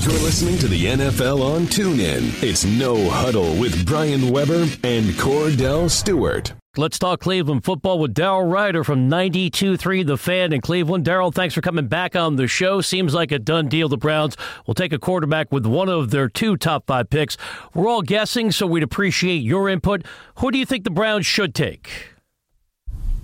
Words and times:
You're 0.00 0.12
listening 0.12 0.56
to 0.58 0.68
the 0.68 0.84
NFL 0.84 1.42
on 1.42 1.62
TuneIn. 1.62 2.40
It's 2.40 2.64
No 2.64 3.10
Huddle 3.10 3.56
with 3.56 3.84
Brian 3.84 4.30
Weber 4.30 4.62
and 4.84 5.06
Kordell 5.16 5.90
Stewart. 5.90 6.52
Let's 6.76 7.00
talk 7.00 7.18
Cleveland 7.18 7.64
football 7.64 7.98
with 7.98 8.14
Daryl 8.14 8.48
Ruiter 8.48 8.84
from 8.84 9.10
92.3 9.10 10.06
The 10.06 10.16
Fan 10.16 10.52
in 10.52 10.60
Cleveland. 10.60 11.04
Daryl, 11.04 11.34
thanks 11.34 11.52
for 11.52 11.62
coming 11.62 11.88
back 11.88 12.14
on 12.14 12.36
the 12.36 12.46
show. 12.46 12.80
Seems 12.80 13.12
like 13.12 13.32
a 13.32 13.40
done 13.40 13.66
deal. 13.66 13.88
The 13.88 13.96
Browns 13.96 14.36
will 14.68 14.74
take 14.74 14.92
a 14.92 15.00
quarterback 15.00 15.50
with 15.50 15.66
one 15.66 15.88
of 15.88 16.12
their 16.12 16.28
two 16.28 16.56
top 16.56 16.86
five 16.86 17.10
picks. 17.10 17.36
We're 17.74 17.88
all 17.88 18.02
guessing, 18.02 18.52
so 18.52 18.68
we'd 18.68 18.84
appreciate 18.84 19.42
your 19.42 19.68
input. 19.68 20.06
Who 20.36 20.52
do 20.52 20.58
you 20.58 20.64
think 20.64 20.84
the 20.84 20.90
Browns 20.90 21.26
should 21.26 21.56
take? 21.56 22.14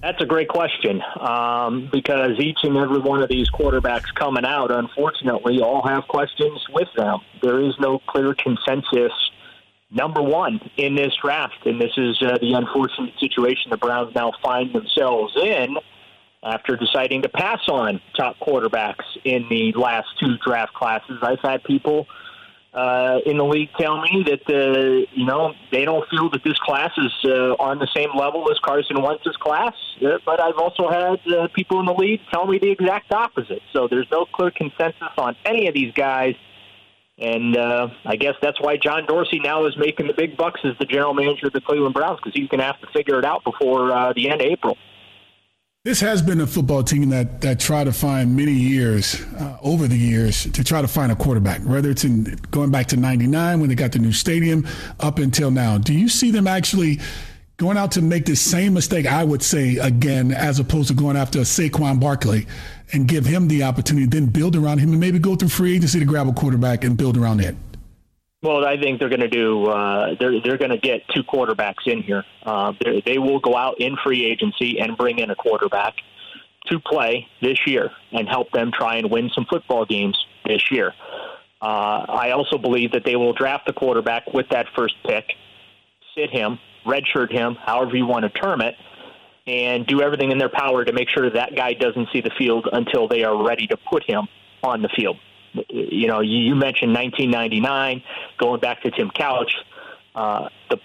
That's 0.05 0.21
a 0.21 0.27
great 0.27 0.49
question 0.49 1.01
um, 1.19 1.89
because 1.91 2.39
each 2.39 2.59
and 2.63 2.77
every 2.77 2.99
one 2.99 3.23
of 3.23 3.31
these 3.31 3.49
quarterbacks 3.49 4.15
coming 4.15 4.45
out, 4.45 4.71
unfortunately, 4.71 5.63
all 5.63 5.81
have 5.89 6.07
questions 6.09 6.63
with 6.75 6.89
them. 6.95 7.21
There 7.41 7.59
is 7.63 7.73
no 7.81 8.01
clear 8.07 8.35
consensus 8.35 9.13
number 9.91 10.21
one 10.21 10.61
in 10.77 10.95
this 10.95 11.15
draft, 11.23 11.65
and 11.65 11.81
this 11.81 11.93
is 11.97 12.21
uh, 12.21 12.37
the 12.39 12.53
unfortunate 12.53 13.15
situation 13.19 13.71
the 13.71 13.79
Browns 13.79 14.15
now 14.15 14.33
find 14.43 14.75
themselves 14.75 15.33
in 15.43 15.75
after 16.43 16.77
deciding 16.77 17.23
to 17.23 17.31
pass 17.31 17.61
on 17.71 17.99
top 18.15 18.37
quarterbacks 18.41 19.07
in 19.25 19.47
the 19.49 19.73
last 19.73 20.09
two 20.21 20.37
draft 20.45 20.75
classes. 20.75 21.17
I've 21.23 21.41
had 21.41 21.65
people 21.65 22.07
uh, 22.75 23.21
in 23.25 23.39
the 23.39 23.45
league 23.45 23.71
tell 23.79 24.01
me 24.01 24.25
that 24.27 24.43
uh, 24.49 25.07
you 25.13 25.25
know 25.25 25.55
they 25.71 25.85
don't 25.85 26.09
feel 26.09 26.29
that 26.31 26.43
this 26.43 26.59
class 26.59 26.91
is 26.99 27.13
uh, 27.25 27.55
on 27.61 27.79
the 27.79 27.89
same 27.95 28.11
level 28.17 28.51
as 28.51 28.59
Carson 28.59 29.01
Wentz's 29.01 29.37
class. 29.37 29.75
Uh, 30.05 30.19
but 30.27 30.41
I've 30.41 30.59
also 30.59 30.89
had 30.91 31.21
uh, 31.33 31.49
people 31.55 31.79
in 31.79 31.87
the 31.87 31.95
league 31.95 32.21
tell 32.33 32.47
me 32.47 32.59
the 32.59 32.71
exact 32.71 33.13
opposite. 33.13 33.63
So 33.73 33.87
there's 33.89 34.09
no 34.11 34.27
clear 34.27 34.51
consensus 34.51 35.13
on 35.17 35.37
any 35.45 35.69
of 35.69 35.75
these 35.75 35.93
guys. 35.95 36.35
And 37.17 37.57
uh, 37.57 37.89
I 38.05 38.17
guess 38.17 38.35
that's 38.43 38.61
why 38.61 38.77
John 38.77 39.07
Dorsey 39.07 39.39
now 39.39 39.67
is 39.67 39.77
making 39.77 40.09
the 40.09 40.15
big 40.15 40.37
bucks 40.37 40.61
as 40.65 40.77
the 40.81 40.85
general 40.85 41.15
manager 41.15 41.47
of 41.47 41.53
the 41.53 41.61
Cleveland 41.61 41.95
Browns 41.95 42.19
because 42.19 42.35
he's 42.35 42.49
going 42.49 42.59
to 42.59 42.67
have 42.67 42.81
to 42.81 42.89
figure 42.89 43.21
it 43.21 43.25
out 43.25 43.45
before 43.45 43.93
uh, 43.93 44.13
the 44.15 44.29
end 44.29 44.41
of 44.41 44.49
April. 44.49 44.77
This 45.85 46.01
has 46.01 46.23
been 46.23 46.41
a 46.41 46.47
football 46.47 46.83
team 46.83 47.11
that 47.11 47.43
that 47.43 47.61
try 47.61 47.85
to 47.85 47.93
find 47.93 48.35
many 48.35 48.55
years 48.55 49.21
uh, 49.21 49.59
over 49.61 49.87
the 49.87 49.99
years 49.99 50.51
to 50.53 50.65
try 50.65 50.81
to 50.81 50.89
find 50.89 51.13
a 51.13 51.15
quarterback. 51.15 51.61
Whether 51.61 51.91
it's 51.91 52.05
in 52.05 52.39
going 52.51 52.71
back 52.71 52.87
to 52.87 52.97
'99 52.97 53.61
when 53.61 53.69
they 53.69 53.75
got 53.75 53.93
the 53.93 53.99
new 53.99 54.11
stadium, 54.11 54.67
up 55.01 55.19
until 55.19 55.51
now. 55.51 55.77
Do 55.77 55.93
you 55.93 56.09
see 56.09 56.31
them 56.31 56.47
actually 56.47 57.01
going 57.59 57.77
out 57.77 57.93
to 57.93 58.01
make 58.01 58.25
the 58.25 58.35
same 58.35 58.73
mistake? 58.73 59.05
I 59.05 59.25
would 59.25 59.43
say 59.43 59.77
again, 59.77 60.33
as 60.33 60.59
opposed 60.59 60.89
to 60.89 60.95
going 60.95 61.19
after 61.19 61.41
Saquon 61.41 62.01
Barkley 62.01 62.47
and 62.95 63.07
give 63.07 63.27
him 63.27 63.49
the 63.49 63.65
opportunity, 63.65 64.07
then 64.07 64.25
build 64.25 64.57
around 64.57 64.79
him, 64.79 64.93
and 64.93 65.01
maybe 65.01 65.19
go 65.19 65.37
through 65.37 65.51
free 65.51 65.77
agency 65.77 65.99
to 65.99 66.07
grab 66.07 66.27
a 66.27 66.33
quarterback 66.33 66.83
and 66.85 66.97
build 66.97 67.19
around 67.19 67.43
it. 67.43 67.57
Well, 68.45 68.63
I 68.63 68.77
think 68.77 69.01
they're 69.01 69.09
going 69.09 69.21
to 69.21 69.29
do. 69.29 69.65
Uh, 69.65 70.17
they're 70.21 70.39
they're 70.43 70.59
going 70.59 70.71
to 70.71 70.77
get 70.77 71.09
two 71.15 71.23
quarterbacks 71.23 71.87
in 71.87 72.03
here. 72.03 72.25
Uh, 72.43 72.75
they 73.07 73.17
will 73.17 73.41
go 73.41 73.57
out 73.57 73.81
in 73.81 73.97
free 74.05 74.27
agency 74.27 74.79
and 74.81 74.99
bring 74.99 75.19
in 75.19 75.31
a 75.31 75.35
quarterback 75.35 75.95
to 76.67 76.79
play 76.79 77.27
this 77.41 77.67
year 77.67 77.91
and 78.13 78.29
help 78.29 78.51
them 78.53 78.71
try 78.71 78.97
and 78.97 79.11
win 79.11 79.31
some 79.35 79.47
football 79.49 79.87
games 79.87 80.23
this 80.45 80.71
year. 80.71 80.93
Uh, 81.63 82.05
I 82.07 82.33
also 82.33 82.59
believe 82.59 82.93
that 82.93 83.07
they 83.07 83.17
will 83.17 83.33
draft 83.33 83.67
the 83.67 83.73
quarterback 83.73 84.35
with 84.35 84.51
that 84.51 84.67
first 84.77 84.97
pick, 85.07 85.25
sit 86.15 86.29
him, 86.29 86.59
redshirt 86.85 87.33
him, 87.33 87.55
however 87.55 87.97
you 87.97 88.05
want 88.05 88.25
to 88.25 88.29
term 88.29 88.61
it, 88.61 88.75
and 89.47 89.87
do 89.87 90.03
everything 90.03 90.33
in 90.33 90.37
their 90.37 90.51
power 90.51 90.85
to 90.85 90.93
make 90.93 91.09
sure 91.09 91.31
that 91.31 91.57
guy 91.57 91.73
doesn't 91.73 92.09
see 92.13 92.21
the 92.21 92.33
field 92.37 92.69
until 92.71 93.09
they 93.09 93.25
are 93.25 93.43
ready 93.43 93.67
to 93.69 93.79
put 93.79 94.05
him 94.05 94.29
on 94.63 94.83
the 94.83 94.91
field 94.95 95.17
you 95.69 96.09
know, 96.09 96.21
you 96.21 96.55
mentioned 96.55 96.95
1999, 96.95 98.03
going 98.39 98.61
back 98.61 98.83
to 98.83 98.91
Tim 98.91 99.11
Couch. 99.11 99.55
Uh, 100.15 100.49
the 100.71 100.79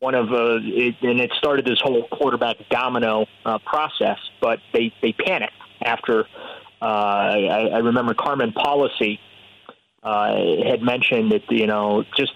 one 0.00 0.14
of 0.14 0.32
uh, 0.32 0.58
it, 0.62 0.96
and 1.02 1.20
it 1.20 1.32
started 1.38 1.64
this 1.64 1.80
whole 1.80 2.06
quarterback 2.08 2.56
domino 2.68 3.26
uh, 3.44 3.58
process, 3.58 4.18
but 4.40 4.60
they 4.72 4.92
they 5.02 5.12
panicked 5.12 5.54
after. 5.82 6.26
Uh, 6.82 6.84
I, 6.84 7.70
I 7.72 7.78
remember 7.78 8.12
Carmen 8.12 8.52
Policy 8.52 9.18
uh, 10.02 10.34
had 10.66 10.82
mentioned 10.82 11.32
that 11.32 11.50
you 11.50 11.66
know 11.66 12.04
just 12.16 12.32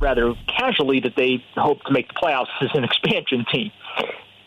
rather 0.00 0.34
casually 0.46 1.00
that 1.00 1.16
they 1.16 1.44
hope 1.56 1.82
to 1.84 1.92
make 1.92 2.08
the 2.08 2.14
playoffs 2.14 2.46
as 2.60 2.70
an 2.74 2.84
expansion 2.84 3.44
team 3.52 3.72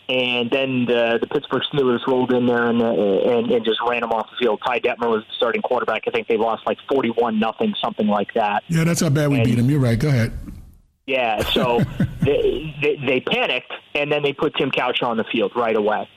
and 0.08 0.50
then 0.50 0.84
the, 0.84 1.18
the 1.20 1.26
Pittsburgh 1.26 1.62
Steelers 1.72 2.06
rolled 2.06 2.32
in 2.32 2.46
there 2.46 2.66
and, 2.66 2.80
uh, 2.80 2.86
and 2.86 3.50
and 3.50 3.64
just 3.64 3.80
ran 3.86 4.02
them 4.02 4.12
off 4.12 4.28
the 4.30 4.36
field. 4.44 4.60
Ty 4.64 4.80
Detmer 4.80 5.10
was 5.10 5.24
the 5.24 5.34
starting 5.36 5.62
quarterback. 5.62 6.02
I 6.06 6.10
think 6.10 6.28
they 6.28 6.36
lost 6.36 6.66
like 6.66 6.78
forty-one 6.88 7.40
nothing, 7.40 7.74
something 7.82 8.06
like 8.06 8.32
that. 8.34 8.62
Yeah, 8.68 8.84
that's 8.84 9.00
how 9.00 9.10
bad 9.10 9.30
we 9.30 9.38
and, 9.38 9.44
beat 9.44 9.56
them. 9.56 9.68
You're 9.68 9.80
right. 9.80 9.98
Go 9.98 10.08
ahead. 10.08 10.32
Yeah, 11.06 11.44
so 11.50 11.80
they, 12.20 12.74
they, 12.82 12.96
they 13.04 13.20
panicked 13.20 13.72
and 13.94 14.10
then 14.10 14.22
they 14.22 14.32
put 14.32 14.54
Tim 14.56 14.70
Couch 14.70 15.02
on 15.02 15.16
the 15.16 15.24
field 15.24 15.52
right 15.56 15.76
away, 15.76 16.08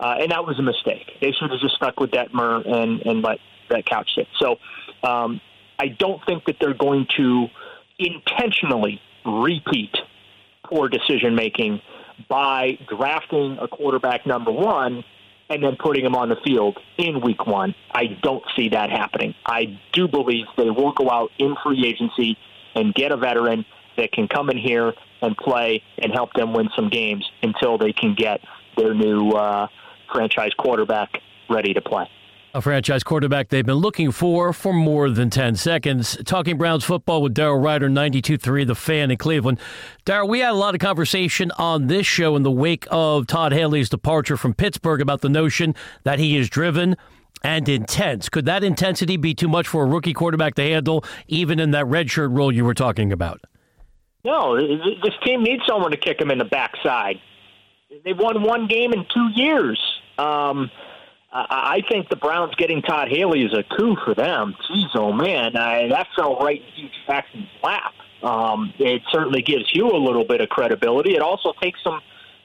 uh, 0.00 0.16
and 0.20 0.32
that 0.32 0.44
was 0.44 0.58
a 0.58 0.62
mistake. 0.62 1.10
They 1.20 1.32
should 1.32 1.50
have 1.50 1.60
just 1.60 1.76
stuck 1.76 2.00
with 2.00 2.10
Detmer 2.10 2.66
and 2.66 3.00
and 3.02 3.22
let 3.22 3.38
that 3.70 3.86
Couch 3.86 4.10
sit. 4.16 4.26
So 4.40 4.56
um, 5.02 5.40
I 5.78 5.88
don't 5.88 6.24
think 6.26 6.44
that 6.46 6.56
they're 6.60 6.74
going 6.74 7.06
to 7.16 7.46
intentionally 7.98 9.00
repeat 9.24 9.96
poor 10.64 10.88
decision 10.88 11.34
making 11.34 11.80
by 12.28 12.78
drafting 12.88 13.58
a 13.60 13.68
quarterback 13.68 14.26
number 14.26 14.50
one 14.50 15.04
and 15.48 15.62
then 15.62 15.76
putting 15.78 16.04
him 16.04 16.14
on 16.14 16.28
the 16.28 16.36
field 16.44 16.78
in 16.98 17.20
week 17.20 17.46
one. 17.46 17.74
I 17.92 18.06
don't 18.22 18.42
see 18.56 18.70
that 18.70 18.90
happening. 18.90 19.34
I 19.46 19.78
do 19.92 20.08
believe 20.08 20.46
they 20.56 20.70
will 20.70 20.92
go 20.92 21.08
out 21.10 21.30
in 21.38 21.54
free 21.62 21.86
agency 21.86 22.36
and 22.74 22.92
get 22.94 23.12
a 23.12 23.16
veteran 23.16 23.64
that 23.96 24.12
can 24.12 24.28
come 24.28 24.50
in 24.50 24.58
here 24.58 24.92
and 25.22 25.36
play 25.36 25.82
and 25.98 26.12
help 26.12 26.32
them 26.34 26.52
win 26.52 26.68
some 26.74 26.90
games 26.90 27.28
until 27.42 27.78
they 27.78 27.92
can 27.92 28.14
get 28.14 28.40
their 28.76 28.92
new 28.92 29.30
uh, 29.30 29.68
franchise 30.12 30.52
quarterback 30.58 31.22
ready 31.48 31.72
to 31.72 31.80
play 31.80 32.08
a 32.56 32.62
franchise 32.62 33.04
quarterback 33.04 33.50
they've 33.50 33.66
been 33.66 33.74
looking 33.74 34.10
for 34.10 34.52
for 34.54 34.72
more 34.72 35.10
than 35.10 35.28
10 35.28 35.56
seconds. 35.56 36.16
Talking 36.24 36.56
Browns 36.56 36.84
football 36.84 37.20
with 37.20 37.34
Daryl 37.34 37.62
Ruiter, 37.62 37.90
92.3 37.90 38.66
The 38.66 38.74
Fan 38.74 39.10
in 39.10 39.18
Cleveland. 39.18 39.60
Daryl, 40.06 40.26
we 40.26 40.40
had 40.40 40.52
a 40.52 40.54
lot 40.54 40.74
of 40.74 40.80
conversation 40.80 41.50
on 41.58 41.88
this 41.88 42.06
show 42.06 42.34
in 42.34 42.44
the 42.44 42.50
wake 42.50 42.86
of 42.90 43.26
Todd 43.26 43.52
Haley's 43.52 43.90
departure 43.90 44.38
from 44.38 44.54
Pittsburgh 44.54 45.02
about 45.02 45.20
the 45.20 45.28
notion 45.28 45.74
that 46.04 46.18
he 46.18 46.36
is 46.38 46.48
driven 46.48 46.96
and 47.42 47.68
intense. 47.68 48.30
Could 48.30 48.46
that 48.46 48.64
intensity 48.64 49.18
be 49.18 49.34
too 49.34 49.48
much 49.48 49.68
for 49.68 49.84
a 49.84 49.86
rookie 49.86 50.14
quarterback 50.14 50.54
to 50.54 50.62
handle, 50.62 51.04
even 51.28 51.60
in 51.60 51.72
that 51.72 51.84
redshirt 51.84 52.34
role 52.34 52.50
you 52.50 52.64
were 52.64 52.74
talking 52.74 53.12
about? 53.12 53.42
No, 54.24 54.56
this 54.56 55.14
team 55.24 55.42
needs 55.42 55.62
someone 55.68 55.90
to 55.90 55.98
kick 55.98 56.20
him 56.20 56.30
in 56.30 56.38
the 56.38 56.44
backside. 56.46 57.20
They've 58.02 58.18
won 58.18 58.42
one 58.42 58.66
game 58.66 58.94
in 58.94 59.04
two 59.12 59.28
years. 59.34 59.78
Um, 60.18 60.70
I 61.50 61.82
think 61.88 62.08
the 62.08 62.16
Browns 62.16 62.54
getting 62.54 62.80
Todd 62.82 63.08
Haley 63.08 63.42
is 63.42 63.52
a 63.52 63.62
coup 63.62 63.96
for 64.04 64.14
them. 64.14 64.54
Jeez, 64.70 64.88
oh 64.94 65.12
man, 65.12 65.56
I, 65.56 65.88
that 65.88 66.08
fell 66.16 66.36
right 66.38 66.60
in 66.60 66.72
Hue 66.74 66.88
Jackson's 67.06 67.48
lap. 67.62 67.92
Um, 68.22 68.72
it 68.78 69.02
certainly 69.12 69.42
gives 69.42 69.64
you 69.74 69.90
a 69.90 69.98
little 69.98 70.24
bit 70.24 70.40
of 70.40 70.48
credibility. 70.48 71.14
It 71.14 71.20
also 71.20 71.52
takes 71.60 71.82
some 71.82 72.00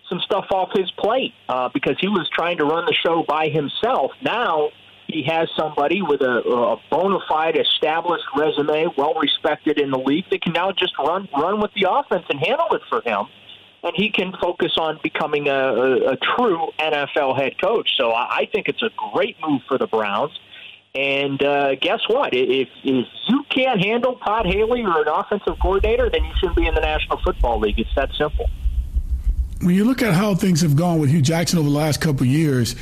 some 0.10 0.20
stuff 0.20 0.48
off 0.52 0.70
his 0.74 0.92
plate 0.92 1.34
uh, 1.48 1.70
because 1.74 1.96
he 2.02 2.10
was 2.10 2.30
trying 2.34 2.58
to 2.58 2.66
run 2.66 2.86
the 2.86 2.94
show 2.94 3.24
by 3.26 3.48
himself. 3.48 4.12
Now 4.22 4.72
he 5.08 5.24
has 5.24 5.48
somebody 5.56 6.02
with 6.02 6.20
a, 6.20 6.42
a 6.42 6.76
bona 6.90 7.20
fide, 7.30 7.58
established 7.58 8.26
resume, 8.36 8.88
well 8.98 9.14
respected 9.14 9.80
in 9.80 9.90
the 9.90 10.00
league, 10.00 10.26
that 10.32 10.42
can 10.42 10.52
now 10.52 10.74
just 10.74 10.98
run 11.00 11.30
run 11.34 11.62
with 11.62 11.72
the 11.76 11.88
offense 11.90 12.26
and 12.30 12.40
handle 12.40 12.68
it 12.74 12.82
for 12.90 13.02
him 13.02 13.28
and 13.84 13.94
he 13.96 14.12
can 14.12 14.34
focus 14.42 14.74
on 14.78 15.00
becoming 15.02 15.48
a, 15.48 15.52
a, 15.52 16.12
a 16.12 16.18
true 16.18 16.70
NFL 16.80 17.38
head 17.38 17.60
coach. 17.60 17.90
So 17.98 18.12
I, 18.12 18.40
I 18.40 18.50
think 18.52 18.68
it's 18.68 18.84
a 18.84 18.90
great 19.14 19.38
move 19.46 19.62
for 19.68 19.78
the 19.78 19.88
Browns. 19.88 20.38
And 20.94 21.42
uh, 21.42 21.76
guess 21.76 22.02
what? 22.08 22.34
If, 22.34 22.68
if 22.84 23.08
you 23.28 23.44
can't 23.50 23.84
handle 23.84 24.18
Todd 24.18 24.46
Haley 24.46 24.84
or 24.84 25.02
an 25.02 25.08
offensive 25.08 25.58
coordinator, 25.60 26.10
then 26.10 26.24
you 26.26 26.32
shouldn't 26.38 26.58
be 26.58 26.68
in 26.68 26.76
the 26.76 26.82
National 26.82 27.18
Football 27.24 27.60
League. 27.60 27.80
It's 27.80 27.94
that 27.96 28.10
simple. 28.18 28.50
When 29.62 29.74
you 29.74 29.86
look 29.86 30.02
at 30.02 30.14
how 30.14 30.36
things 30.36 30.62
have 30.62 30.76
gone 30.76 31.00
with 31.00 31.10
Hue 31.10 31.22
Jackson 31.22 31.60
over 31.60 31.70
the 31.70 31.76
last 31.76 32.02
couple 32.02 32.26
years, 32.26 32.76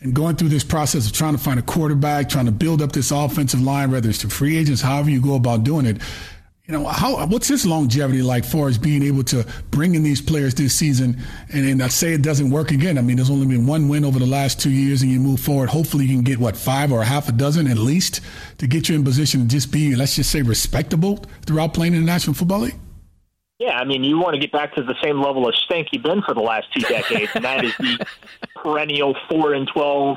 and 0.00 0.14
going 0.14 0.36
through 0.36 0.50
this 0.50 0.64
process 0.64 1.06
of 1.06 1.12
trying 1.12 1.32
to 1.32 1.38
find 1.38 1.58
a 1.58 1.62
quarterback, 1.62 2.28
trying 2.28 2.44
to 2.44 2.52
build 2.52 2.82
up 2.82 2.92
this 2.92 3.10
offensive 3.10 3.62
line, 3.62 3.90
whether 3.90 4.10
it's 4.10 4.18
to 4.18 4.28
free 4.28 4.58
agents, 4.58 4.82
however 4.82 5.08
you 5.08 5.20
go 5.20 5.34
about 5.34 5.64
doing 5.64 5.86
it, 5.86 6.02
you 6.66 6.72
know, 6.72 6.86
how 6.86 7.26
what's 7.26 7.46
his 7.46 7.66
longevity 7.66 8.22
like 8.22 8.42
for 8.42 8.68
as 8.68 8.78
being 8.78 9.02
able 9.02 9.22
to 9.24 9.46
bring 9.70 9.94
in 9.94 10.02
these 10.02 10.22
players 10.22 10.54
this 10.54 10.72
season? 10.72 11.20
And, 11.52 11.68
and 11.68 11.82
I 11.82 11.88
say 11.88 12.14
it 12.14 12.22
doesn't 12.22 12.50
work 12.50 12.70
again. 12.70 12.96
I 12.96 13.02
mean, 13.02 13.16
there's 13.16 13.28
only 13.28 13.46
been 13.46 13.66
one 13.66 13.88
win 13.88 14.02
over 14.02 14.18
the 14.18 14.26
last 14.26 14.60
two 14.60 14.70
years, 14.70 15.02
and 15.02 15.10
you 15.10 15.20
move 15.20 15.40
forward. 15.40 15.68
Hopefully, 15.68 16.06
you 16.06 16.16
can 16.16 16.24
get 16.24 16.38
what 16.38 16.56
five 16.56 16.90
or 16.90 17.02
half 17.04 17.28
a 17.28 17.32
dozen 17.32 17.66
at 17.66 17.76
least 17.76 18.22
to 18.58 18.66
get 18.66 18.88
you 18.88 18.94
in 18.94 19.04
position 19.04 19.42
to 19.42 19.46
just 19.46 19.70
be, 19.70 19.94
let's 19.94 20.16
just 20.16 20.30
say, 20.30 20.40
respectable 20.40 21.22
throughout 21.44 21.74
playing 21.74 21.92
in 21.92 22.00
the 22.00 22.06
National 22.06 22.32
Football 22.32 22.60
League. 22.60 22.78
Yeah, 23.58 23.78
I 23.78 23.84
mean, 23.84 24.02
you 24.02 24.18
want 24.18 24.34
to 24.34 24.40
get 24.40 24.50
back 24.50 24.74
to 24.76 24.82
the 24.82 24.96
same 25.02 25.20
level 25.20 25.46
of 25.46 25.54
stink 25.54 25.88
you've 25.92 26.02
been 26.02 26.22
for 26.22 26.32
the 26.32 26.40
last 26.40 26.72
two 26.72 26.80
decades, 26.80 27.30
and 27.34 27.44
that 27.44 27.62
is 27.62 27.76
the 27.76 28.06
perennial 28.56 29.14
four 29.28 29.52
and 29.52 29.68
twelve 29.68 30.16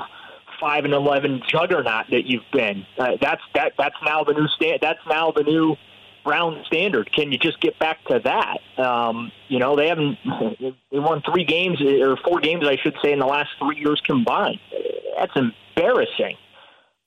five 0.58 0.86
and 0.86 0.94
eleven 0.94 1.42
juggernaut 1.46 2.06
that 2.10 2.24
you've 2.24 2.50
been. 2.54 2.86
Uh, 2.96 3.18
that's 3.20 3.42
that 3.54 3.74
that's 3.76 3.94
now 4.02 4.24
the 4.24 4.32
new 4.32 4.48
stand. 4.48 4.78
That's 4.80 4.98
now 5.06 5.30
the 5.30 5.42
new 5.42 5.76
Brown 6.28 6.62
standard. 6.66 7.10
Can 7.10 7.32
you 7.32 7.38
just 7.38 7.58
get 7.58 7.78
back 7.78 8.04
to 8.04 8.20
that? 8.22 8.58
Um, 8.76 9.32
you 9.48 9.58
know, 9.58 9.76
they 9.76 9.88
haven't. 9.88 10.18
They 10.60 10.98
won 10.98 11.22
three 11.22 11.44
games 11.44 11.80
or 11.80 12.18
four 12.18 12.40
games, 12.40 12.66
I 12.66 12.76
should 12.76 12.96
say, 13.02 13.12
in 13.12 13.18
the 13.18 13.24
last 13.24 13.48
three 13.58 13.78
years 13.78 13.98
combined. 14.04 14.58
That's 15.16 15.32
embarrassing, 15.34 16.36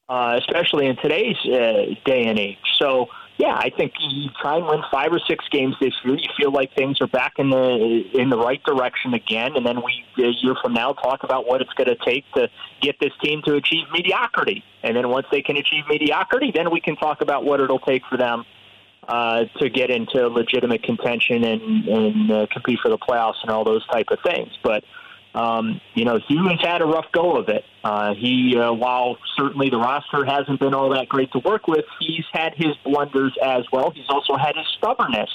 uh, 0.09 0.39
especially 0.39 0.87
in 0.87 0.95
today's 0.95 1.37
uh, 1.45 1.93
day 2.03 2.25
and 2.25 2.39
age. 2.39 2.57
So 2.79 3.09
yeah, 3.37 3.53
I 3.53 3.69
think 3.69 3.93
you 3.99 4.31
try 4.41 4.57
and 4.57 4.65
win 4.65 4.81
five 4.91 5.13
or 5.13 5.19
six 5.27 5.45
games 5.51 5.75
this 5.79 5.93
year. 6.03 6.15
You 6.15 6.29
feel 6.35 6.51
like 6.51 6.73
things 6.73 6.99
are 6.99 7.07
back 7.07 7.33
in 7.37 7.51
the 7.51 8.01
in 8.15 8.31
the 8.31 8.37
right 8.39 8.63
direction 8.63 9.13
again, 9.13 9.55
and 9.55 9.63
then 9.63 9.83
we 9.85 10.03
a 10.25 10.31
year 10.41 10.55
from 10.63 10.73
now 10.73 10.93
talk 10.93 11.23
about 11.23 11.45
what 11.45 11.61
it's 11.61 11.73
going 11.73 11.95
to 11.95 12.03
take 12.03 12.25
to 12.33 12.47
get 12.81 12.95
this 12.99 13.13
team 13.23 13.43
to 13.45 13.53
achieve 13.53 13.85
mediocrity. 13.93 14.63
And 14.81 14.97
then 14.97 15.09
once 15.09 15.27
they 15.31 15.43
can 15.43 15.57
achieve 15.57 15.83
mediocrity, 15.87 16.51
then 16.55 16.71
we 16.71 16.81
can 16.81 16.95
talk 16.95 17.21
about 17.21 17.45
what 17.45 17.59
it'll 17.59 17.77
take 17.77 18.01
for 18.09 18.17
them 18.17 18.45
uh, 19.07 19.45
to 19.59 19.69
get 19.69 19.89
into 19.89 20.27
legitimate 20.27 20.83
contention 20.83 21.43
and 21.43 21.87
and 21.87 22.31
uh, 22.31 22.47
compete 22.51 22.79
for 22.81 22.89
the 22.89 22.97
playoffs 22.97 23.41
and 23.41 23.51
all 23.51 23.63
those 23.63 23.85
type 23.87 24.07
of 24.11 24.19
things. 24.23 24.51
But 24.63 24.83
um, 25.33 25.79
you 25.93 26.05
know, 26.05 26.19
Hue 26.27 26.47
has 26.49 26.59
had 26.61 26.81
a 26.81 26.85
rough 26.85 27.11
go 27.13 27.37
of 27.37 27.47
it. 27.49 27.63
Uh, 27.83 28.13
he, 28.13 28.57
uh, 28.57 28.73
while 28.73 29.17
certainly 29.37 29.69
the 29.69 29.77
roster 29.77 30.25
hasn't 30.25 30.59
been 30.59 30.73
all 30.73 30.89
that 30.93 31.07
great 31.07 31.31
to 31.31 31.39
work 31.39 31.67
with, 31.67 31.85
he's 31.99 32.25
had 32.33 32.53
his 32.55 32.75
blunders 32.83 33.35
as 33.41 33.63
well. 33.71 33.91
He's 33.91 34.09
also 34.09 34.35
had 34.35 34.55
his 34.55 34.67
stubbornness 34.77 35.29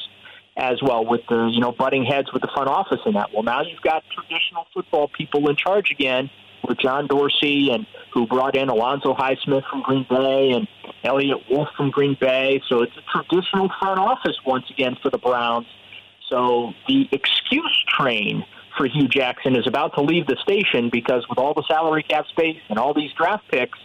as 0.57 0.81
well 0.83 1.05
with 1.05 1.23
the, 1.29 1.51
you 1.53 1.61
know, 1.61 1.73
butting 1.73 2.05
heads 2.05 2.33
with 2.33 2.43
the 2.43 2.49
front 2.55 2.69
office 2.69 3.01
and 3.05 3.17
that. 3.17 3.31
Well, 3.33 3.43
now 3.43 3.63
you've 3.63 3.81
got 3.81 4.05
traditional 4.11 4.67
football 4.73 5.09
people 5.09 5.49
in 5.49 5.57
charge 5.57 5.91
again 5.91 6.31
with 6.69 6.79
John 6.79 7.07
Dorsey 7.07 7.71
and 7.71 7.87
who 8.13 8.27
brought 8.27 8.57
in 8.57 8.69
Alonzo 8.69 9.15
Highsmith 9.15 9.69
from 9.69 9.83
Green 9.83 10.07
Bay 10.09 10.53
and 10.53 10.67
Eliot 11.05 11.39
Wolf 11.51 11.69
from 11.77 11.91
Green 11.91 12.17
Bay. 12.21 12.63
So 12.69 12.83
it's 12.83 12.97
a 12.97 13.03
traditional 13.13 13.71
front 13.79 13.99
office 13.99 14.37
once 14.47 14.65
again 14.71 14.97
for 15.03 15.11
the 15.11 15.19
Browns. 15.19 15.67
So 16.29 16.73
the 16.89 17.09
excuse 17.13 17.85
train 17.89 18.45
for 18.77 18.87
Hue 18.87 19.09
Jackson 19.09 19.57
is 19.57 19.67
about 19.67 19.95
to 19.95 20.03
leave 20.03 20.27
the 20.27 20.37
station 20.43 20.91
because 20.91 21.27
with 21.29 21.39
all 21.39 21.55
the 21.55 21.65
salary 21.69 22.03
cap 22.03 22.27
space 22.29 22.59
and 22.69 22.79
all 22.79 22.95
these 22.95 23.13
draft 23.13 23.45
picks, 23.51 23.79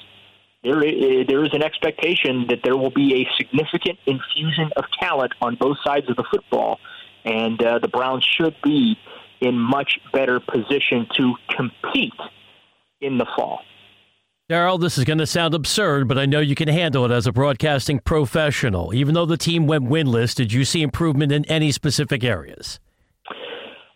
there 0.63 0.83
is, 0.83 1.27
there 1.27 1.43
is 1.43 1.53
an 1.53 1.63
expectation 1.63 2.45
that 2.49 2.59
there 2.63 2.77
will 2.77 2.91
be 2.91 3.21
a 3.21 3.27
significant 3.35 3.97
infusion 4.05 4.71
of 4.75 4.85
talent 4.99 5.33
on 5.41 5.55
both 5.55 5.77
sides 5.83 6.09
of 6.09 6.15
the 6.15 6.23
football, 6.29 6.79
and 7.25 7.61
uh, 7.63 7.79
the 7.79 7.87
Browns 7.87 8.23
should 8.23 8.55
be 8.63 8.95
in 9.39 9.57
much 9.57 9.99
better 10.13 10.39
position 10.39 11.07
to 11.17 11.33
compete 11.49 12.13
in 13.01 13.17
the 13.17 13.25
fall. 13.35 13.61
Daryl, 14.49 14.79
this 14.79 14.97
is 14.97 15.05
going 15.05 15.19
to 15.19 15.25
sound 15.25 15.53
absurd, 15.53 16.09
but 16.09 16.17
I 16.17 16.25
know 16.25 16.41
you 16.41 16.55
can 16.55 16.67
handle 16.67 17.05
it 17.05 17.11
as 17.11 17.25
a 17.25 17.31
broadcasting 17.31 17.99
professional. 17.99 18.93
Even 18.93 19.13
though 19.13 19.25
the 19.25 19.37
team 19.37 19.65
went 19.65 19.85
winless, 19.85 20.35
did 20.35 20.51
you 20.51 20.65
see 20.65 20.81
improvement 20.81 21.31
in 21.31 21.45
any 21.45 21.71
specific 21.71 22.21
areas? 22.23 22.77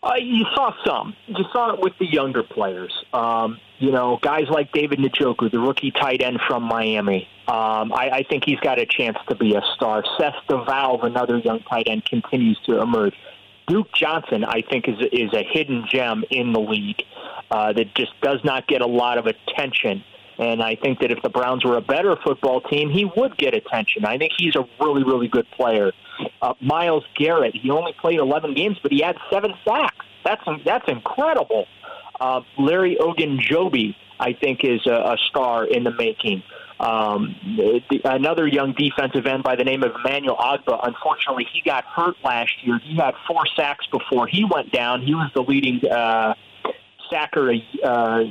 Uh, 0.01 0.13
you 0.17 0.45
saw 0.55 0.71
some. 0.85 1.13
You 1.27 1.43
saw 1.51 1.73
it 1.73 1.81
with 1.81 1.91
the 1.99 2.05
younger 2.05 2.43
players. 2.43 2.93
Um, 3.11 3.59
you 3.79 3.91
know, 3.91 4.17
guys 4.21 4.45
like 4.49 4.71
David 4.71 4.99
Njoku, 4.99 5.51
the 5.51 5.59
rookie 5.59 5.91
tight 5.91 6.21
end 6.21 6.39
from 6.47 6.63
Miami. 6.63 7.27
Um, 7.47 7.91
I, 7.91 8.09
I 8.13 8.25
think 8.29 8.45
he's 8.45 8.59
got 8.59 8.79
a 8.79 8.85
chance 8.85 9.17
to 9.27 9.35
be 9.35 9.55
a 9.55 9.61
star. 9.75 10.03
Seth 10.17 10.35
DeValve, 10.47 11.03
another 11.03 11.37
young 11.39 11.59
tight 11.63 11.87
end, 11.87 12.05
continues 12.05 12.59
to 12.65 12.79
emerge. 12.81 13.15
Duke 13.67 13.91
Johnson, 13.93 14.45
I 14.45 14.61
think, 14.61 14.87
is 14.87 14.95
is 15.11 15.33
a 15.33 15.43
hidden 15.43 15.85
gem 15.91 16.23
in 16.29 16.53
the 16.53 16.59
league 16.59 17.01
uh, 17.51 17.73
that 17.73 17.93
just 17.95 18.19
does 18.21 18.43
not 18.43 18.67
get 18.67 18.81
a 18.81 18.87
lot 18.87 19.17
of 19.17 19.27
attention. 19.27 20.03
And 20.37 20.61
I 20.61 20.75
think 20.75 20.99
that 20.99 21.11
if 21.11 21.21
the 21.21 21.29
Browns 21.29 21.63
were 21.63 21.77
a 21.77 21.81
better 21.81 22.17
football 22.17 22.59
team, 22.61 22.89
he 22.89 23.05
would 23.15 23.37
get 23.37 23.53
attention. 23.53 24.05
I 24.05 24.17
think 24.17 24.33
he's 24.37 24.55
a 24.55 24.67
really, 24.81 25.03
really 25.03 25.27
good 25.27 25.49
player. 25.51 25.93
Uh, 26.41 26.53
Myles 26.61 27.05
Garrett, 27.15 27.55
he 27.55 27.69
only 27.69 27.93
played 27.93 28.19
11 28.19 28.53
games, 28.53 28.77
but 28.81 28.91
he 28.91 29.01
had 29.01 29.17
seven 29.31 29.53
sacks. 29.63 30.05
That's 30.23 30.43
that's 30.65 30.87
incredible. 30.87 31.67
Uh, 32.19 32.41
Larry 32.57 32.97
Ogunjobi, 32.99 33.95
I 34.19 34.33
think, 34.33 34.63
is 34.63 34.85
a, 34.87 34.91
a 34.91 35.17
star 35.29 35.65
in 35.65 35.83
the 35.83 35.91
making. 35.91 36.43
Um, 36.79 37.35
the, 37.89 38.01
another 38.03 38.45
young 38.45 38.73
defensive 38.73 39.25
end 39.25 39.43
by 39.43 39.55
the 39.55 39.63
name 39.63 39.83
of 39.83 39.93
Emmanuel 40.03 40.35
Ogbah. 40.35 40.85
Unfortunately, 40.85 41.47
he 41.51 41.61
got 41.61 41.85
hurt 41.85 42.15
last 42.23 42.51
year. 42.63 42.79
He 42.79 42.95
had 42.97 43.13
four 43.27 43.43
sacks 43.55 43.85
before 43.87 44.27
he 44.27 44.43
went 44.43 44.71
down. 44.71 45.01
He 45.01 45.15
was 45.15 45.31
the 45.33 45.41
leading 45.41 45.85
uh, 45.89 46.33
sacker 47.09 47.53
uh, 47.83 48.23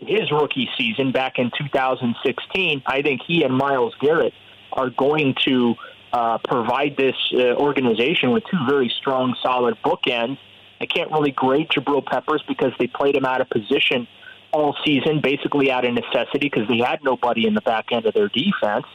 his 0.00 0.30
rookie 0.30 0.68
season 0.76 1.12
back 1.12 1.38
in 1.38 1.50
2016. 1.56 2.82
I 2.86 3.02
think 3.02 3.22
he 3.26 3.42
and 3.42 3.56
Myles 3.56 3.94
Garrett 4.00 4.34
are 4.72 4.90
going 4.90 5.34
to 5.44 5.74
uh, 6.12 6.38
provide 6.38 6.96
this 6.96 7.16
uh, 7.34 7.54
organization 7.54 8.30
with 8.30 8.44
two 8.50 8.58
very 8.68 8.92
strong, 9.00 9.34
solid 9.42 9.76
bookends. 9.84 10.38
I 10.80 10.86
can't 10.86 11.10
really 11.10 11.30
grade 11.30 11.68
Jabril 11.68 12.04
Peppers 12.04 12.42
because 12.46 12.72
they 12.78 12.86
played 12.86 13.16
him 13.16 13.24
out 13.24 13.40
of 13.40 13.48
position 13.48 14.06
all 14.52 14.76
season, 14.84 15.20
basically 15.20 15.70
out 15.70 15.84
of 15.84 15.94
necessity 15.94 16.50
because 16.50 16.68
they 16.68 16.78
had 16.78 17.02
nobody 17.02 17.46
in 17.46 17.54
the 17.54 17.60
back 17.60 17.86
end 17.92 18.06
of 18.06 18.14
their 18.14 18.28
defense. 18.28 18.86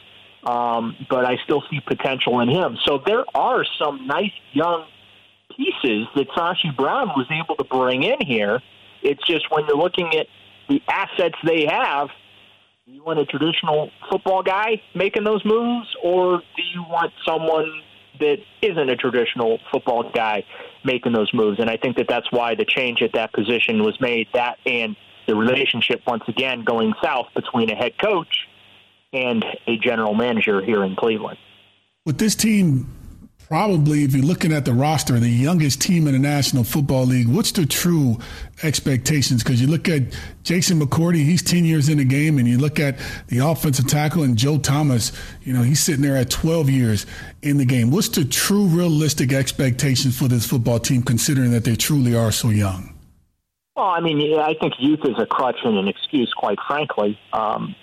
Um, 0.44 0.96
but 1.08 1.24
I 1.24 1.36
still 1.44 1.62
see 1.70 1.80
potential 1.80 2.40
in 2.40 2.48
him. 2.48 2.76
So 2.84 3.00
there 3.04 3.24
are 3.34 3.64
some 3.78 4.06
nice 4.06 4.32
young 4.52 4.86
pieces 5.56 6.08
that 6.16 6.28
Sashi 6.30 6.74
Brown 6.76 7.08
was 7.08 7.26
able 7.30 7.56
to 7.56 7.64
bring 7.64 8.02
in 8.02 8.20
here. 8.26 8.60
It's 9.02 9.24
just 9.26 9.50
when 9.50 9.66
you're 9.66 9.76
looking 9.76 10.14
at 10.14 10.26
the 10.68 10.80
assets 10.88 11.34
they 11.44 11.66
have, 11.66 12.08
do 12.86 12.92
you 12.92 13.04
want 13.04 13.18
a 13.18 13.26
traditional 13.26 13.90
football 14.10 14.42
guy 14.42 14.82
making 14.94 15.24
those 15.24 15.44
moves, 15.44 15.88
or 16.02 16.38
do 16.38 16.62
you 16.74 16.82
want 16.82 17.12
someone 17.24 17.82
that 18.20 18.38
isn't 18.60 18.88
a 18.88 18.96
traditional 18.96 19.58
football 19.70 20.10
guy 20.12 20.44
making 20.84 21.12
those 21.12 21.32
moves? 21.32 21.58
And 21.60 21.70
I 21.70 21.76
think 21.76 21.96
that 21.96 22.06
that's 22.08 22.30
why 22.30 22.54
the 22.54 22.64
change 22.64 23.02
at 23.02 23.12
that 23.14 23.32
position 23.32 23.82
was 23.82 24.00
made. 24.00 24.28
That 24.34 24.58
and 24.66 24.96
the 25.26 25.36
relationship 25.36 26.02
once 26.06 26.24
again 26.26 26.64
going 26.64 26.92
south 27.02 27.26
between 27.34 27.70
a 27.70 27.74
head 27.74 27.92
coach 27.98 28.48
and 29.12 29.44
a 29.66 29.76
general 29.76 30.14
manager 30.14 30.60
here 30.60 30.84
in 30.84 30.96
Cleveland. 30.96 31.38
With 32.04 32.18
this 32.18 32.34
team 32.34 32.88
probably, 33.52 34.02
if 34.02 34.14
you're 34.14 34.24
looking 34.24 34.50
at 34.50 34.64
the 34.64 34.72
roster, 34.72 35.20
the 35.20 35.28
youngest 35.28 35.78
team 35.78 36.06
in 36.06 36.14
the 36.14 36.18
National 36.18 36.64
Football 36.64 37.04
League. 37.04 37.28
What's 37.28 37.52
the 37.52 37.66
true 37.66 38.16
expectations? 38.62 39.44
Because 39.44 39.60
you 39.60 39.66
look 39.66 39.90
at 39.90 40.04
Jason 40.42 40.80
McCourty, 40.80 41.16
he's 41.16 41.42
10 41.42 41.66
years 41.66 41.90
in 41.90 41.98
the 41.98 42.04
game, 42.06 42.38
and 42.38 42.48
you 42.48 42.56
look 42.56 42.80
at 42.80 42.96
the 43.28 43.40
offensive 43.40 43.86
tackle 43.86 44.22
and 44.22 44.38
Joe 44.38 44.56
Thomas, 44.56 45.12
you 45.42 45.52
know, 45.52 45.60
he's 45.60 45.80
sitting 45.80 46.00
there 46.00 46.16
at 46.16 46.30
12 46.30 46.70
years 46.70 47.04
in 47.42 47.58
the 47.58 47.66
game. 47.66 47.90
What's 47.90 48.08
the 48.08 48.24
true 48.24 48.64
realistic 48.68 49.34
expectations 49.34 50.18
for 50.18 50.28
this 50.28 50.46
football 50.46 50.78
team, 50.78 51.02
considering 51.02 51.50
that 51.50 51.64
they 51.64 51.76
truly 51.76 52.16
are 52.16 52.32
so 52.32 52.48
young? 52.48 52.94
Well, 53.76 53.84
I 53.84 54.00
mean, 54.00 54.40
I 54.40 54.54
think 54.54 54.72
youth 54.78 55.00
is 55.04 55.16
a 55.18 55.26
crutch 55.26 55.58
and 55.62 55.76
an 55.76 55.88
excuse, 55.88 56.32
quite 56.34 56.56
frankly. 56.66 57.18
Um, 57.34 57.74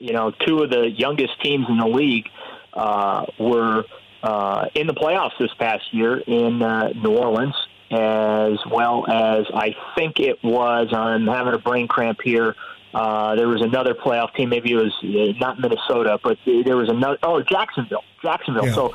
you 0.00 0.14
know, 0.14 0.32
two 0.46 0.62
of 0.62 0.70
the 0.70 0.90
youngest 0.90 1.38
teams 1.42 1.66
in 1.68 1.76
the 1.76 1.86
league 1.86 2.30
uh, 2.72 3.26
were– 3.38 3.84
uh, 4.22 4.66
in 4.74 4.86
the 4.86 4.94
playoffs 4.94 5.38
this 5.38 5.52
past 5.58 5.92
year 5.92 6.18
in 6.18 6.62
uh, 6.62 6.92
New 6.94 7.16
Orleans, 7.16 7.54
as 7.90 8.58
well 8.70 9.04
as 9.10 9.46
I 9.54 9.74
think 9.96 10.20
it 10.20 10.42
was. 10.42 10.88
I'm 10.92 11.26
having 11.26 11.54
a 11.54 11.58
brain 11.58 11.88
cramp 11.88 12.20
here. 12.22 12.54
Uh, 12.94 13.36
there 13.36 13.48
was 13.48 13.60
another 13.60 13.94
playoff 13.94 14.34
team. 14.34 14.48
Maybe 14.48 14.72
it 14.72 14.76
was 14.76 14.94
uh, 15.02 15.38
not 15.38 15.60
Minnesota, 15.60 16.18
but 16.22 16.38
there 16.46 16.76
was 16.76 16.88
another. 16.88 17.18
Oh, 17.22 17.42
Jacksonville. 17.42 18.02
Jacksonville. 18.22 18.66
Yeah. 18.66 18.74
So, 18.74 18.94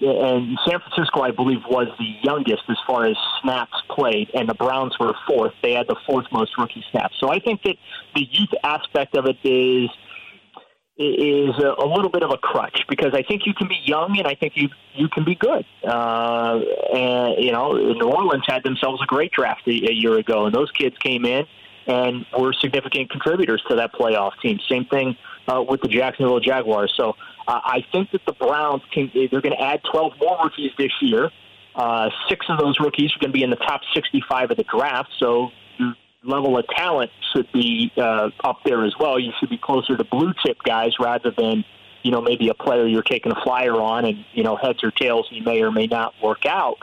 and 0.00 0.58
San 0.66 0.80
Francisco, 0.80 1.20
I 1.20 1.30
believe, 1.30 1.58
was 1.68 1.88
the 1.98 2.14
youngest 2.22 2.62
as 2.68 2.78
far 2.86 3.04
as 3.06 3.16
snaps 3.40 3.74
played, 3.90 4.30
and 4.34 4.48
the 4.48 4.54
Browns 4.54 4.98
were 4.98 5.14
fourth. 5.26 5.52
They 5.62 5.72
had 5.72 5.86
the 5.88 5.96
fourth 6.06 6.26
most 6.32 6.56
rookie 6.56 6.84
snaps. 6.90 7.14
So 7.20 7.28
I 7.28 7.38
think 7.38 7.62
that 7.64 7.76
the 8.14 8.26
youth 8.30 8.52
aspect 8.64 9.14
of 9.14 9.26
it 9.26 9.36
is 9.44 9.90
is 10.98 11.54
a, 11.58 11.74
a, 11.78 11.86
little 11.86 12.10
bit 12.10 12.22
of 12.22 12.30
a 12.30 12.36
crutch 12.36 12.84
because 12.88 13.12
I 13.14 13.22
think 13.22 13.46
you 13.46 13.54
can 13.54 13.66
be 13.66 13.78
young 13.84 14.18
and 14.18 14.26
I 14.26 14.34
think 14.34 14.52
you 14.56 14.68
you 14.94 15.08
can 15.08 15.24
be 15.24 15.34
good. 15.34 15.64
Uh, 15.82 16.60
and 16.94 17.42
you 17.42 17.52
know, 17.52 17.72
New 17.72 18.10
Orleans 18.10 18.44
had 18.46 18.62
themselves 18.62 19.00
a 19.02 19.06
great 19.06 19.32
draft 19.32 19.66
a, 19.66 19.70
a 19.70 19.92
year 19.92 20.18
ago, 20.18 20.46
and 20.46 20.54
those 20.54 20.70
kids 20.70 20.96
came 20.98 21.24
in 21.24 21.46
and 21.86 22.26
were 22.38 22.52
significant 22.52 23.10
contributors 23.10 23.62
to 23.68 23.76
that 23.76 23.92
playoff 23.94 24.32
team. 24.42 24.58
Same 24.68 24.84
thing 24.84 25.16
uh, 25.48 25.64
with 25.66 25.80
the 25.80 25.88
Jacksonville 25.88 26.40
Jaguars. 26.40 26.92
So 26.96 27.16
uh, 27.48 27.60
I 27.64 27.84
think 27.90 28.10
that 28.12 28.24
the 28.26 28.32
Browns 28.34 28.82
can 28.92 29.10
they're 29.14 29.40
going 29.40 29.56
to 29.56 29.62
add 29.62 29.80
12 29.90 30.12
more 30.20 30.38
rookies 30.44 30.72
this 30.76 30.92
year. 31.00 31.30
Uh, 31.74 32.10
six 32.28 32.44
of 32.50 32.58
those 32.58 32.78
rookies 32.80 33.10
are 33.16 33.18
going 33.18 33.32
to 33.32 33.38
be 33.38 33.42
in 33.42 33.50
the 33.50 33.56
top 33.56 33.80
65 33.94 34.50
of 34.50 34.56
the 34.58 34.64
draft. 34.64 35.10
So 35.18 35.50
level 36.24 36.56
of 36.58 36.66
talent 36.68 37.10
should 37.32 37.50
be 37.52 37.90
uh, 37.96 38.30
up 38.44 38.58
there 38.64 38.84
as 38.84 38.94
well. 38.98 39.18
You 39.18 39.32
should 39.38 39.50
be 39.50 39.58
closer 39.58 39.96
to 39.96 40.04
blue 40.04 40.32
chip 40.44 40.58
guys 40.62 40.92
rather 41.00 41.30
than 41.30 41.64
you 42.02 42.10
know 42.10 42.20
maybe 42.20 42.48
a 42.48 42.54
player 42.54 42.86
you're 42.86 43.02
taking 43.02 43.32
a 43.32 43.40
flyer 43.42 43.80
on 43.80 44.04
and 44.04 44.24
you 44.32 44.44
know 44.44 44.56
heads 44.56 44.82
or 44.84 44.90
tails 44.90 45.26
he 45.30 45.40
may 45.40 45.62
or 45.62 45.70
may 45.70 45.86
not 45.86 46.14
work 46.22 46.46
out. 46.46 46.78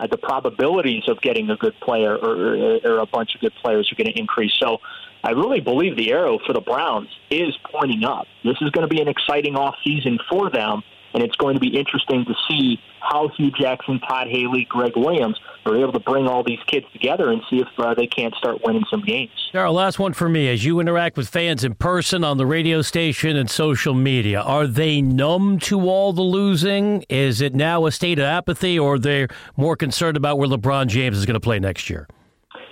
uh, 0.00 0.06
the 0.06 0.16
probabilities 0.16 1.04
of 1.08 1.20
getting 1.20 1.50
a 1.50 1.56
good 1.56 1.78
player 1.80 2.16
or, 2.16 2.56
or, 2.56 2.78
or 2.84 2.98
a 2.98 3.06
bunch 3.06 3.34
of 3.34 3.40
good 3.40 3.52
players 3.62 3.90
are 3.92 3.94
going 3.94 4.10
to 4.10 4.18
increase. 4.18 4.52
So 4.58 4.78
I 5.22 5.30
really 5.32 5.60
believe 5.60 5.96
the 5.96 6.12
arrow 6.12 6.38
for 6.46 6.54
the 6.54 6.60
Browns 6.60 7.08
is 7.30 7.56
pointing 7.70 8.04
up. 8.04 8.26
This 8.42 8.56
is 8.62 8.70
going 8.70 8.88
to 8.88 8.92
be 8.94 9.02
an 9.02 9.08
exciting 9.08 9.56
off 9.56 9.76
season 9.84 10.18
for 10.30 10.50
them, 10.50 10.82
and 11.14 11.22
it's 11.22 11.36
going 11.36 11.54
to 11.54 11.60
be 11.60 11.78
interesting 11.78 12.24
to 12.24 12.34
see 12.48 12.80
how 13.00 13.28
Hue 13.36 13.50
Jackson, 13.50 14.00
Todd 14.00 14.28
Haley, 14.28 14.66
Gregg 14.68 14.92
Williams 14.96 15.38
are 15.66 15.76
able 15.76 15.92
to 15.92 16.00
bring 16.00 16.26
all 16.26 16.42
these 16.42 16.58
kids 16.66 16.86
together 16.92 17.30
and 17.30 17.42
see 17.50 17.56
if 17.56 17.68
uh, 17.78 17.94
they 17.94 18.06
can't 18.06 18.34
start 18.34 18.58
winning 18.64 18.84
some 18.90 19.02
games. 19.02 19.30
Daryl, 19.52 19.74
last 19.74 19.98
one 19.98 20.12
for 20.12 20.28
me. 20.28 20.48
As 20.48 20.64
you 20.64 20.80
interact 20.80 21.16
with 21.16 21.28
fans 21.28 21.64
in 21.64 21.74
person 21.74 22.24
on 22.24 22.36
the 22.36 22.46
radio 22.46 22.82
station 22.82 23.36
and 23.36 23.50
social 23.50 23.94
media, 23.94 24.40
are 24.40 24.66
they 24.66 25.02
numb 25.02 25.58
to 25.60 25.88
all 25.88 26.12
the 26.12 26.22
losing? 26.22 27.04
Is 27.08 27.40
it 27.40 27.54
now 27.54 27.86
a 27.86 27.92
state 27.92 28.18
of 28.18 28.24
apathy, 28.24 28.78
or 28.78 28.94
are 28.94 28.98
they 28.98 29.26
more 29.56 29.76
concerned 29.76 30.16
about 30.16 30.38
where 30.38 30.48
LeBron 30.48 30.86
James 30.86 31.16
is 31.16 31.26
going 31.26 31.34
to 31.34 31.40
play 31.40 31.58
next 31.58 31.90
year? 31.90 32.06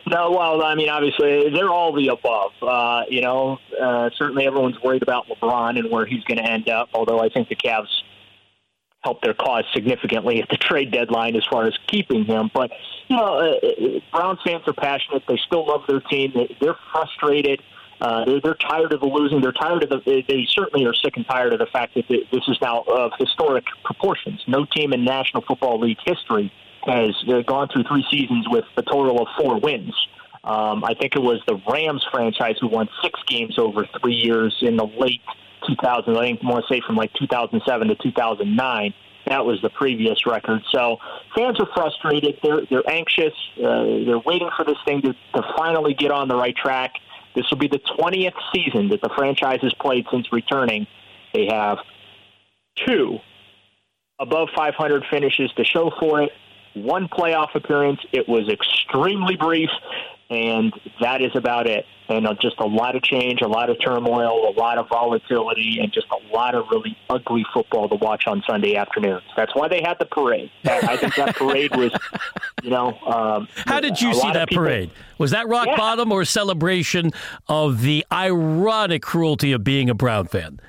No, 0.06 0.30
well, 0.30 0.62
I 0.62 0.74
mean, 0.74 0.88
obviously, 0.88 1.50
they're 1.50 1.68
all 1.68 1.92
the 1.92 2.08
above. 2.08 2.52
Uh, 2.62 3.02
you 3.10 3.20
know, 3.20 3.58
uh, 3.80 4.08
certainly 4.16 4.46
everyone's 4.46 4.80
worried 4.82 5.02
about 5.02 5.26
LeBron 5.26 5.78
and 5.78 5.90
where 5.90 6.06
he's 6.06 6.24
going 6.24 6.38
to 6.38 6.50
end 6.50 6.68
up, 6.70 6.88
although 6.94 7.20
I 7.20 7.28
think 7.28 7.48
the 7.48 7.56
Cavs 7.56 7.88
helped 9.08 9.24
their 9.24 9.32
cause 9.32 9.64
significantly 9.72 10.42
at 10.42 10.48
the 10.50 10.58
trade 10.58 10.92
deadline 10.92 11.34
as 11.34 11.44
far 11.50 11.64
as 11.66 11.74
keeping 11.86 12.26
him. 12.26 12.50
But, 12.52 12.70
you 13.08 13.16
know, 13.16 13.38
uh, 13.38 13.66
uh 13.66 14.00
Browns 14.12 14.38
fans 14.44 14.64
are 14.66 14.74
passionate. 14.74 15.22
They 15.26 15.38
still 15.46 15.66
love 15.66 15.84
their 15.88 16.00
team. 16.00 16.32
They, 16.34 16.54
they're 16.60 16.76
frustrated. 16.92 17.62
Uh, 18.02 18.26
they're, 18.26 18.40
they're 18.42 18.54
tired 18.54 18.92
of 18.92 19.00
the 19.00 19.06
losing. 19.06 19.40
They're 19.40 19.52
tired 19.52 19.82
of 19.82 19.88
the. 19.88 20.22
They 20.28 20.46
certainly 20.50 20.84
are 20.84 20.92
sick 20.92 21.16
and 21.16 21.26
tired 21.26 21.54
of 21.54 21.58
the 21.58 21.66
fact 21.66 21.94
that 21.94 22.04
this 22.08 22.44
is 22.48 22.58
now 22.60 22.82
of 22.82 23.12
historic 23.18 23.64
proportions. 23.82 24.44
No 24.46 24.66
team 24.66 24.92
in 24.92 25.04
National 25.04 25.42
Football 25.42 25.80
League 25.80 25.98
history 26.04 26.52
has 26.84 27.14
uh, 27.28 27.40
gone 27.42 27.68
through 27.72 27.84
three 27.84 28.04
seasons 28.10 28.46
with 28.50 28.66
a 28.76 28.82
total 28.82 29.22
of 29.22 29.28
four 29.40 29.58
wins. 29.58 29.94
Um, 30.44 30.84
I 30.84 30.94
think 30.94 31.16
it 31.16 31.22
was 31.22 31.40
the 31.46 31.60
Rams 31.70 32.06
franchise 32.12 32.56
who 32.60 32.68
won 32.68 32.88
six 33.02 33.18
games 33.26 33.58
over 33.58 33.86
three 34.00 34.14
years 34.14 34.56
in 34.60 34.76
the 34.76 34.86
late 34.86 35.22
2000. 35.66 36.16
I 36.16 36.20
think 36.20 36.40
I 36.42 36.48
want 36.48 36.64
to 36.66 36.74
say 36.74 36.80
from 36.86 36.96
like 36.96 37.12
2007 37.14 37.88
to 37.88 37.94
2009. 37.94 38.94
That 39.26 39.44
was 39.44 39.60
the 39.60 39.68
previous 39.68 40.26
record. 40.26 40.62
So 40.72 40.98
fans 41.36 41.60
are 41.60 41.68
frustrated. 41.74 42.38
They're 42.42 42.62
they're 42.70 42.88
anxious. 42.88 43.34
Uh, 43.56 44.06
they're 44.06 44.18
waiting 44.18 44.48
for 44.56 44.64
this 44.64 44.78
thing 44.86 45.02
to, 45.02 45.12
to 45.12 45.42
finally 45.56 45.94
get 45.94 46.10
on 46.10 46.28
the 46.28 46.36
right 46.36 46.56
track. 46.56 46.94
This 47.34 47.44
will 47.50 47.58
be 47.58 47.68
the 47.68 47.78
20th 47.78 48.34
season 48.54 48.88
that 48.88 49.02
the 49.02 49.10
franchise 49.16 49.60
has 49.62 49.74
played 49.74 50.06
since 50.10 50.32
returning. 50.32 50.86
They 51.34 51.46
have 51.50 51.78
two 52.86 53.18
above 54.18 54.48
500 54.56 55.04
finishes 55.10 55.52
to 55.52 55.64
show 55.64 55.92
for 56.00 56.22
it 56.22 56.30
one 56.74 57.08
playoff 57.08 57.54
appearance. 57.54 58.00
It 58.12 58.28
was 58.28 58.48
extremely 58.48 59.36
brief, 59.36 59.70
and 60.30 60.72
that 61.00 61.22
is 61.22 61.32
about 61.34 61.66
it. 61.66 61.84
And 62.10 62.26
uh, 62.26 62.34
just 62.40 62.58
a 62.58 62.66
lot 62.66 62.96
of 62.96 63.02
change, 63.02 63.42
a 63.42 63.48
lot 63.48 63.68
of 63.68 63.76
turmoil, 63.84 64.48
a 64.48 64.54
lot 64.58 64.78
of 64.78 64.88
volatility, 64.88 65.78
and 65.80 65.92
just 65.92 66.06
a 66.10 66.34
lot 66.34 66.54
of 66.54 66.64
really 66.70 66.96
ugly 67.10 67.44
football 67.52 67.86
to 67.88 67.96
watch 67.96 68.26
on 68.26 68.42
Sunday 68.46 68.76
afternoons. 68.76 69.22
That's 69.36 69.54
why 69.54 69.68
they 69.68 69.82
had 69.82 69.98
the 69.98 70.06
parade. 70.06 70.50
I 70.64 70.96
think 70.96 71.16
that 71.16 71.36
parade 71.36 71.76
was, 71.76 71.92
you 72.62 72.70
know. 72.70 72.98
Um, 73.00 73.46
How 73.66 73.80
did 73.80 74.00
you 74.00 74.14
see 74.14 74.32
that 74.32 74.48
people, 74.48 74.64
parade? 74.64 74.90
Was 75.18 75.32
that 75.32 75.48
rock 75.48 75.66
yeah. 75.66 75.76
bottom 75.76 76.10
or 76.10 76.24
celebration 76.24 77.10
of 77.46 77.82
the 77.82 78.06
ironic 78.10 79.02
cruelty 79.02 79.52
of 79.52 79.62
being 79.62 79.90
a 79.90 79.94
Brown 79.94 80.28
fan? 80.28 80.60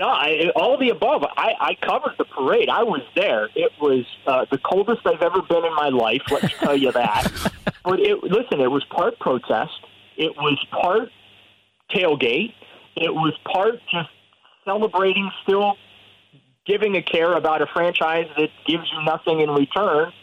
No, 0.00 0.08
I, 0.08 0.50
all 0.56 0.78
the 0.78 0.88
above. 0.88 1.24
I, 1.36 1.52
I 1.60 1.74
covered 1.86 2.14
the 2.16 2.24
parade. 2.24 2.70
I 2.70 2.82
was 2.82 3.02
there. 3.14 3.50
It 3.54 3.70
was 3.78 4.06
uh, 4.26 4.46
the 4.50 4.56
coldest 4.56 5.02
I've 5.04 5.20
ever 5.20 5.42
been 5.42 5.62
in 5.62 5.74
my 5.74 5.90
life. 5.90 6.22
Let 6.30 6.42
me 6.42 6.48
tell 6.58 6.74
you 6.74 6.90
that. 6.92 7.30
but 7.84 8.00
it, 8.00 8.24
listen, 8.24 8.62
it 8.62 8.70
was 8.70 8.82
part 8.84 9.18
protest. 9.18 9.78
It 10.16 10.34
was 10.38 10.58
part 10.70 11.10
tailgate. 11.94 12.54
It 12.96 13.12
was 13.12 13.34
part 13.44 13.74
just 13.92 14.08
celebrating, 14.64 15.30
still 15.42 15.74
giving 16.64 16.96
a 16.96 17.02
care 17.02 17.34
about 17.34 17.60
a 17.60 17.66
franchise 17.66 18.26
that 18.38 18.48
gives 18.66 18.90
you 18.90 19.04
nothing 19.04 19.40
in 19.40 19.50
return. 19.50 20.14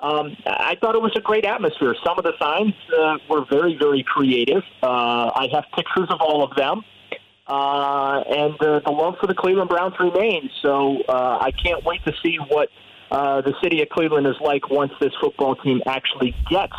Um, 0.00 0.36
I 0.48 0.76
thought 0.80 0.96
it 0.96 1.00
was 1.00 1.12
a 1.14 1.20
great 1.20 1.44
atmosphere. 1.44 1.94
Some 2.04 2.18
of 2.18 2.24
the 2.24 2.32
signs 2.40 2.74
uh, 2.98 3.18
were 3.30 3.44
very, 3.48 3.76
very 3.78 4.02
creative. 4.02 4.64
Uh, 4.82 5.30
I 5.32 5.46
have 5.52 5.66
pictures 5.76 6.08
of 6.10 6.20
all 6.20 6.42
of 6.42 6.56
them 6.56 6.82
uh, 7.46 8.22
and 8.28 8.54
the, 8.60 8.80
the 8.84 8.92
love 8.92 9.14
for 9.20 9.26
the 9.26 9.34
Cleveland 9.34 9.68
Browns 9.68 9.94
remains. 9.98 10.50
So 10.62 10.98
uh, 11.08 11.38
I 11.40 11.50
can't 11.50 11.84
wait 11.84 12.04
to 12.04 12.12
see 12.22 12.38
what 12.48 12.68
uh, 13.10 13.42
the 13.42 13.54
city 13.62 13.82
of 13.82 13.88
Cleveland 13.88 14.26
is 14.26 14.36
like 14.40 14.70
once 14.70 14.92
this 15.00 15.12
football 15.20 15.56
team 15.56 15.80
actually 15.86 16.34
gets 16.50 16.72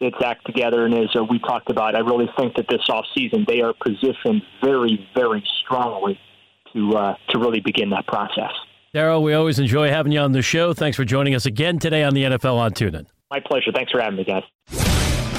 its 0.00 0.16
act 0.24 0.46
together. 0.46 0.84
And 0.84 0.94
as 0.94 1.08
uh, 1.14 1.24
we 1.24 1.38
talked 1.38 1.70
about, 1.70 1.94
I 1.94 2.00
really 2.00 2.28
think 2.38 2.56
that 2.56 2.66
this 2.68 2.82
offseason 2.88 3.46
they 3.46 3.60
are 3.60 3.74
positioned 3.74 4.42
very, 4.62 5.08
very 5.14 5.44
strongly 5.64 6.18
to 6.72 6.96
uh, 6.96 7.14
to 7.30 7.38
really 7.38 7.60
begin 7.60 7.90
that 7.90 8.06
process. 8.06 8.52
Daryl, 8.94 9.22
we 9.22 9.34
always 9.34 9.58
enjoy 9.58 9.88
having 9.88 10.12
you 10.12 10.20
on 10.20 10.32
the 10.32 10.42
show. 10.42 10.72
Thanks 10.72 10.96
for 10.96 11.04
joining 11.04 11.34
us 11.34 11.46
again 11.46 11.78
today 11.78 12.02
on 12.02 12.14
the 12.14 12.24
NFL 12.24 12.54
on 12.54 12.72
TuneIn. 12.72 13.06
My 13.30 13.40
pleasure. 13.40 13.70
Thanks 13.72 13.92
for 13.92 14.00
having 14.00 14.16
me, 14.16 14.24
guys. 14.24 14.87